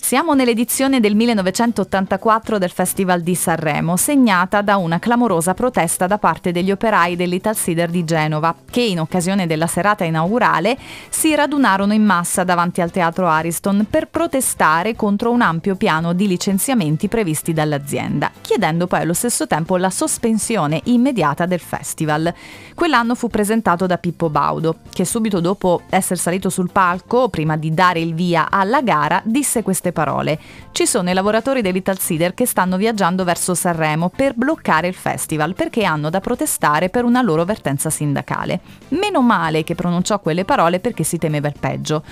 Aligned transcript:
Siamo 0.00 0.34
nell'edizione 0.34 1.00
del 1.00 1.16
1984 1.16 2.56
del 2.56 2.70
Festival 2.70 3.20
di 3.20 3.34
Sanremo, 3.34 3.96
segnata 3.96 4.62
da 4.62 4.76
una 4.76 5.00
clamorosa 5.00 5.54
protesta 5.54 6.06
da 6.06 6.18
parte 6.18 6.52
degli 6.52 6.70
operai 6.70 7.16
dell'Italsider 7.16 7.90
di 7.90 8.04
Genova, 8.04 8.54
che 8.70 8.80
in 8.80 9.00
occasione 9.00 9.48
della 9.48 9.66
serata 9.66 10.04
inaugurale 10.04 10.78
si 11.08 11.34
radunarono 11.34 11.94
in 11.94 12.04
massa 12.04 12.44
davanti 12.44 12.80
al 12.80 12.92
teatro 12.92 13.26
Ariston 13.26 13.88
per 13.90 14.06
protestare 14.06 14.94
contro 14.94 15.32
un 15.32 15.40
ampio 15.40 15.74
piano 15.74 16.12
di 16.12 16.28
licenziamenti 16.28 17.08
previsti 17.08 17.52
dall'azienda, 17.52 18.30
chiedendo 18.40 18.86
poi 18.86 19.00
allo 19.00 19.14
stesso 19.14 19.48
tempo 19.48 19.76
la 19.76 19.90
sospensione 19.90 20.80
immediata 20.84 21.44
del 21.44 21.58
festival. 21.58 22.32
Quell'anno 22.74 23.16
fu 23.16 23.26
presentato 23.26 23.86
da 23.86 23.98
Pippo 23.98 24.30
Baudo, 24.30 24.76
che 24.92 25.04
subito 25.04 25.40
dopo 25.40 25.82
essere 25.88 26.20
salito 26.20 26.50
sul 26.50 26.70
palco, 26.70 27.28
prima 27.28 27.56
di 27.56 27.74
dare 27.74 27.98
il 27.98 28.10
via 28.12 28.48
alla 28.50 28.82
gara, 28.82 29.20
disse 29.24 29.62
queste 29.62 29.92
parole. 29.92 30.38
Ci 30.70 30.86
sono 30.86 31.10
i 31.10 31.14
lavoratori 31.14 31.62
dell'Italsider 31.62 32.34
che 32.34 32.46
stanno 32.46 32.76
viaggiando 32.76 33.24
verso 33.24 33.54
Sanremo 33.54 34.10
per 34.14 34.34
bloccare 34.34 34.88
il 34.88 34.94
festival 34.94 35.54
perché 35.54 35.84
hanno 35.84 36.10
da 36.10 36.20
protestare 36.20 36.88
per 36.88 37.04
una 37.04 37.22
loro 37.22 37.44
vertenza 37.44 37.90
sindacale. 37.90 38.60
Meno 38.88 39.20
male 39.20 39.64
che 39.64 39.74
pronunciò 39.74 40.20
quelle 40.20 40.44
parole 40.44 40.80
perché 40.80 41.02
si 41.02 41.18
temeva 41.18 41.48
il 41.48 41.56
peggio 41.58 42.02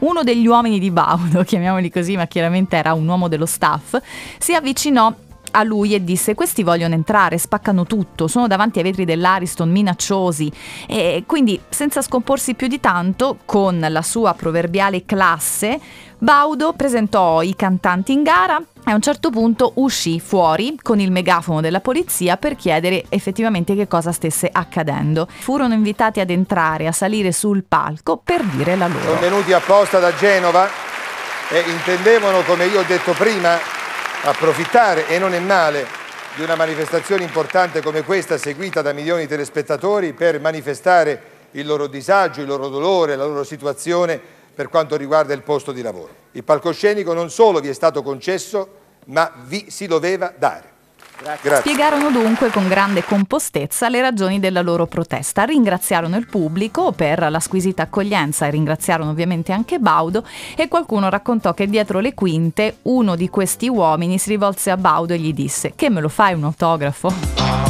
uno 0.00 0.22
degli 0.22 0.46
uomini 0.46 0.78
di 0.78 0.90
Baudo, 0.90 1.42
chiamiamoli 1.44 1.90
così, 1.90 2.16
ma 2.16 2.26
chiaramente 2.26 2.76
era 2.76 2.94
un 2.94 3.06
uomo 3.06 3.28
dello 3.28 3.46
staff, 3.46 3.96
si 4.38 4.54
avvicinò 4.54 5.12
a 5.52 5.62
lui 5.62 5.94
e 5.94 6.04
disse 6.04 6.34
questi 6.34 6.62
vogliono 6.62 6.94
entrare, 6.94 7.38
spaccano 7.38 7.84
tutto, 7.84 8.28
sono 8.28 8.46
davanti 8.46 8.78
ai 8.78 8.84
vetri 8.84 9.04
dell'Ariston 9.04 9.70
minacciosi 9.70 10.50
e 10.86 11.24
quindi 11.26 11.60
senza 11.68 12.02
scomporsi 12.02 12.54
più 12.54 12.66
di 12.66 12.80
tanto, 12.80 13.38
con 13.44 13.84
la 13.88 14.02
sua 14.02 14.34
proverbiale 14.34 15.04
classe, 15.04 15.80
Baudo 16.22 16.74
presentò 16.74 17.40
i 17.40 17.56
cantanti 17.56 18.12
in 18.12 18.22
gara 18.22 18.58
e 18.58 18.90
a 18.90 18.94
un 18.94 19.00
certo 19.00 19.30
punto 19.30 19.72
uscì 19.76 20.20
fuori 20.20 20.76
con 20.80 21.00
il 21.00 21.10
megafono 21.10 21.62
della 21.62 21.80
polizia 21.80 22.36
per 22.36 22.56
chiedere 22.56 23.06
effettivamente 23.08 23.74
che 23.74 23.88
cosa 23.88 24.12
stesse 24.12 24.48
accadendo. 24.52 25.26
Furono 25.30 25.72
invitati 25.72 26.20
ad 26.20 26.28
entrare, 26.28 26.86
a 26.86 26.92
salire 26.92 27.32
sul 27.32 27.64
palco 27.64 28.20
per 28.22 28.44
dire 28.44 28.76
la 28.76 28.86
loro. 28.86 29.00
Sono 29.00 29.20
venuti 29.20 29.54
apposta 29.54 29.98
da 29.98 30.14
Genova 30.14 30.68
e 31.48 31.64
intendevano, 31.70 32.42
come 32.42 32.66
io 32.66 32.80
ho 32.80 32.84
detto 32.86 33.12
prima, 33.12 33.58
approfittare, 34.22 35.08
e 35.08 35.18
non 35.18 35.34
è 35.34 35.38
male, 35.38 35.86
di 36.36 36.42
una 36.42 36.54
manifestazione 36.54 37.24
importante 37.24 37.82
come 37.82 38.02
questa, 38.02 38.38
seguita 38.38 38.82
da 38.82 38.92
milioni 38.92 39.22
di 39.22 39.28
telespettatori, 39.28 40.12
per 40.12 40.40
manifestare 40.40 41.38
il 41.52 41.66
loro 41.66 41.86
disagio, 41.86 42.40
il 42.40 42.46
loro 42.46 42.68
dolore, 42.68 43.16
la 43.16 43.24
loro 43.24 43.44
situazione 43.44 44.20
per 44.54 44.68
quanto 44.68 44.96
riguarda 44.96 45.32
il 45.32 45.42
posto 45.42 45.72
di 45.72 45.82
lavoro. 45.82 46.14
Il 46.32 46.44
palcoscenico 46.44 47.12
non 47.12 47.30
solo 47.30 47.60
vi 47.60 47.68
è 47.68 47.72
stato 47.72 48.02
concesso, 48.02 48.76
ma 49.06 49.32
vi 49.44 49.66
si 49.70 49.86
doveva 49.86 50.32
dare. 50.36 50.69
Grazie. 51.22 51.56
Spiegarono 51.56 52.10
dunque 52.10 52.50
con 52.50 52.66
grande 52.66 53.04
compostezza 53.04 53.88
le 53.88 54.00
ragioni 54.00 54.40
della 54.40 54.62
loro 54.62 54.86
protesta, 54.86 55.44
ringraziarono 55.44 56.16
il 56.16 56.26
pubblico 56.26 56.92
per 56.92 57.30
la 57.30 57.40
squisita 57.40 57.82
accoglienza 57.82 58.46
e 58.46 58.50
ringraziarono 58.50 59.10
ovviamente 59.10 59.52
anche 59.52 59.78
Baudo 59.78 60.24
e 60.56 60.68
qualcuno 60.68 61.10
raccontò 61.10 61.52
che 61.52 61.66
dietro 61.66 62.00
le 62.00 62.14
quinte 62.14 62.78
uno 62.82 63.16
di 63.16 63.28
questi 63.28 63.68
uomini 63.68 64.18
si 64.18 64.30
rivolse 64.30 64.70
a 64.70 64.76
Baudo 64.76 65.12
e 65.12 65.18
gli 65.18 65.34
disse 65.34 65.72
che 65.76 65.90
me 65.90 66.00
lo 66.00 66.08
fai 66.08 66.34
un 66.34 66.44
autografo? 66.44 67.69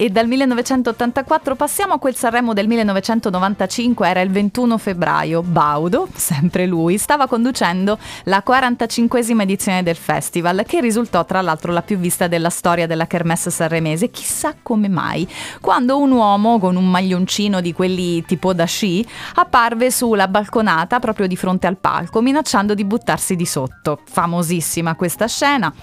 E 0.00 0.10
dal 0.10 0.28
1984 0.28 1.56
passiamo 1.56 1.94
a 1.94 1.98
quel 1.98 2.14
Sanremo 2.14 2.52
del 2.52 2.68
1995, 2.68 4.06
era 4.06 4.20
il 4.20 4.30
21 4.30 4.78
febbraio. 4.78 5.42
Baudo, 5.42 6.06
sempre 6.14 6.66
lui, 6.66 6.98
stava 6.98 7.26
conducendo 7.26 7.98
la 8.26 8.44
45esima 8.46 9.40
edizione 9.40 9.82
del 9.82 9.96
festival, 9.96 10.62
che 10.64 10.80
risultò 10.80 11.24
tra 11.24 11.40
l'altro 11.40 11.72
la 11.72 11.82
più 11.82 11.98
vista 11.98 12.28
della 12.28 12.48
storia 12.48 12.86
della 12.86 13.08
Kermesse 13.08 13.50
sanremese, 13.50 14.08
chissà 14.10 14.54
come 14.62 14.86
mai, 14.88 15.26
quando 15.60 15.98
un 15.98 16.12
uomo 16.12 16.60
con 16.60 16.76
un 16.76 16.88
maglioncino 16.88 17.60
di 17.60 17.72
quelli 17.72 18.24
tipo 18.24 18.52
da 18.52 18.66
sci 18.66 19.04
apparve 19.34 19.90
sulla 19.90 20.28
balconata 20.28 21.00
proprio 21.00 21.26
di 21.26 21.34
fronte 21.34 21.66
al 21.66 21.76
palco, 21.76 22.20
minacciando 22.20 22.72
di 22.74 22.84
buttarsi 22.84 23.34
di 23.34 23.46
sotto. 23.46 23.98
Famosissima 24.04 24.94
questa 24.94 25.26
scena. 25.26 25.74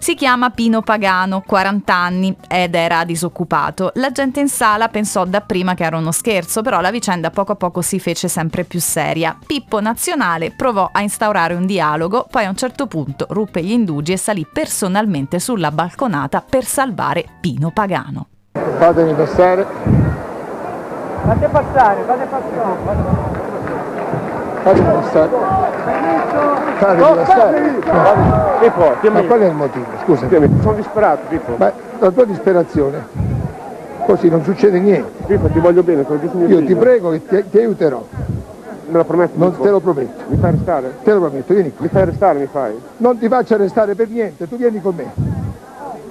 Si 0.00 0.14
chiama 0.14 0.48
Pino 0.48 0.80
Pagano, 0.80 1.42
40 1.46 1.94
anni 1.94 2.34
ed 2.48 2.74
era 2.74 3.04
disoccupato. 3.04 3.90
La 3.96 4.10
gente 4.10 4.40
in 4.40 4.48
sala 4.48 4.88
pensò 4.88 5.26
dapprima 5.26 5.74
che 5.74 5.84
era 5.84 5.98
uno 5.98 6.10
scherzo, 6.10 6.62
però 6.62 6.80
la 6.80 6.90
vicenda 6.90 7.28
poco 7.28 7.52
a 7.52 7.56
poco 7.56 7.82
si 7.82 8.00
fece 8.00 8.26
sempre 8.26 8.64
più 8.64 8.80
seria. 8.80 9.36
Pippo 9.46 9.78
Nazionale 9.78 10.52
provò 10.52 10.88
a 10.90 11.02
instaurare 11.02 11.52
un 11.52 11.66
dialogo, 11.66 12.26
poi 12.30 12.46
a 12.46 12.48
un 12.48 12.56
certo 12.56 12.86
punto 12.86 13.26
ruppe 13.28 13.62
gli 13.62 13.72
indugi 13.72 14.12
e 14.12 14.16
salì 14.16 14.46
personalmente 14.50 15.38
sulla 15.38 15.70
balconata 15.70 16.42
per 16.48 16.64
salvare 16.64 17.26
Pino 17.38 17.70
Pagano. 17.70 18.28
Fatemi 18.78 19.12
passare. 19.12 19.66
Fate 21.26 21.46
passare, 21.46 22.02
fate 22.06 22.24
passare. 22.24 22.78
Fatemi 24.62 24.92
passare. 24.94 25.28
Fatemi 25.84 26.20
passare. 26.22 26.59
Pippo, 28.60 28.96
Ma 29.10 29.22
qual 29.22 29.40
è 29.40 29.46
il 29.46 29.54
motivo? 29.54 29.84
Scusa. 30.04 30.26
Sono 30.62 30.74
disperato, 30.74 31.20
Pippo. 31.28 31.54
Ma 31.56 31.70
la 31.98 32.10
tua 32.10 32.24
disperazione, 32.24 33.04
così 34.06 34.28
non 34.30 34.42
succede 34.44 34.78
niente. 34.78 35.10
Pippo, 35.26 35.48
ti 35.48 35.58
voglio 35.58 35.82
bene, 35.82 36.04
sono 36.06 36.18
giusto 36.20 36.36
mio 36.38 36.48
Io 36.48 36.56
figlio. 36.56 36.68
ti 36.68 36.74
prego 36.76 37.10
che 37.10 37.26
ti, 37.26 37.44
ti 37.50 37.58
aiuterò. 37.58 38.02
Me 38.88 38.96
lo 38.96 39.04
prometti? 39.04 39.38
Non 39.38 39.50
Pippo? 39.50 39.62
te 39.62 39.70
lo 39.70 39.80
prometto. 39.80 40.22
Mi 40.28 40.36
fai 40.38 40.50
restare? 40.52 40.94
Te 41.02 41.12
lo 41.12 41.20
prometto, 41.20 41.52
vieni 41.54 41.74
qui. 41.74 41.84
Mi 41.84 41.90
fai 41.92 42.04
restare, 42.06 42.38
mi 42.38 42.48
fai? 42.50 42.80
Non 42.96 43.18
ti 43.18 43.28
faccio 43.28 43.54
arrestare 43.54 43.94
per 43.94 44.08
niente, 44.08 44.48
tu 44.48 44.56
vieni 44.56 44.80
con 44.80 44.94
me. 44.94 45.04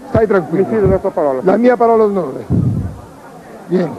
Stai 0.09 0.25
Mi 0.28 0.28
fido 0.28 0.40
tranquillo. 0.47 0.85
della 0.85 0.97
tua 0.97 1.12
parola. 1.12 1.40
La 1.44 1.58
mia 1.58 1.75
parola 1.75 2.03
d'onore. 2.06 2.46
Vieni. 3.68 3.96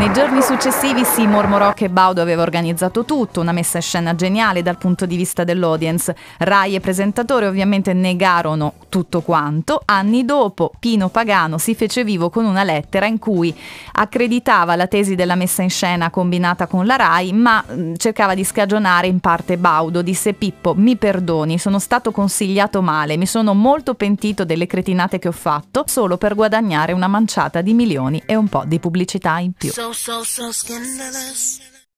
Nei 0.00 0.14
giorni 0.14 0.40
successivi 0.40 1.04
si 1.04 1.26
mormorò 1.26 1.74
che 1.74 1.90
Baudo 1.90 2.22
aveva 2.22 2.40
organizzato 2.40 3.04
tutto, 3.04 3.42
una 3.42 3.52
messa 3.52 3.76
in 3.76 3.82
scena 3.82 4.14
geniale 4.14 4.62
dal 4.62 4.78
punto 4.78 5.04
di 5.04 5.14
vista 5.14 5.44
dell'audience. 5.44 6.16
Rai 6.38 6.74
e 6.74 6.80
presentatore 6.80 7.46
ovviamente 7.46 7.92
negarono 7.92 8.72
tutto 8.88 9.20
quanto. 9.20 9.82
Anni 9.84 10.24
dopo 10.24 10.72
Pino 10.80 11.10
Pagano 11.10 11.58
si 11.58 11.74
fece 11.74 12.02
vivo 12.02 12.30
con 12.30 12.46
una 12.46 12.64
lettera 12.64 13.04
in 13.04 13.18
cui 13.18 13.54
accreditava 13.92 14.74
la 14.74 14.86
tesi 14.86 15.14
della 15.16 15.34
messa 15.34 15.60
in 15.60 15.68
scena 15.68 16.08
combinata 16.08 16.66
con 16.66 16.86
la 16.86 16.96
Rai, 16.96 17.34
ma 17.34 17.62
mh, 17.62 17.96
cercava 17.96 18.34
di 18.34 18.42
scagionare 18.42 19.06
in 19.06 19.20
parte 19.20 19.58
Baudo. 19.58 20.00
Disse 20.00 20.32
Pippo, 20.32 20.72
mi 20.74 20.96
perdoni, 20.96 21.58
sono 21.58 21.78
stato 21.78 22.10
consigliato 22.10 22.80
male, 22.80 23.18
mi 23.18 23.26
sono 23.26 23.52
molto 23.52 23.92
pentito 23.92 24.46
delle 24.46 24.66
cretinate 24.66 25.18
che 25.18 25.28
ho 25.28 25.32
fatto 25.32 25.84
solo 25.86 26.16
per 26.16 26.34
guadagnare 26.34 26.94
una 26.94 27.06
manciata 27.06 27.60
di 27.60 27.74
milioni 27.74 28.22
e 28.24 28.34
un 28.34 28.48
po' 28.48 28.64
di 28.66 28.78
pubblicità 28.78 29.38
in 29.38 29.52
più. 29.52 29.70
So, 29.92 30.22
so, 30.22 30.52
so 30.52 30.52
scandalous. 30.52 31.79